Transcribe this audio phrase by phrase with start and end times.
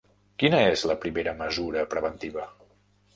[0.43, 2.47] Quina és la primera mesura preventiva?